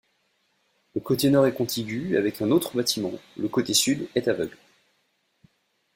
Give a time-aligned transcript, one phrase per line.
[0.95, 4.57] Le côté nord est contigu avec un autre bâtiment, le côté sud est aveugle.